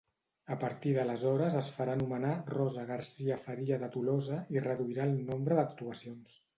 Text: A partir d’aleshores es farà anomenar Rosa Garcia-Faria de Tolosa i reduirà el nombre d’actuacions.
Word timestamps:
A 0.53 0.55
partir 0.61 0.93
d’aleshores 0.95 1.57
es 1.59 1.69
farà 1.75 1.95
anomenar 1.99 2.33
Rosa 2.55 2.87
Garcia-Faria 2.95 3.81
de 3.87 3.93
Tolosa 3.99 4.43
i 4.59 4.67
reduirà 4.69 5.11
el 5.13 5.19
nombre 5.33 5.63
d’actuacions. 5.65 6.39